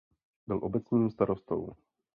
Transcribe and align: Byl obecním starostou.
Byl 0.47 0.59
obecním 0.63 1.09
starostou. 1.09 1.69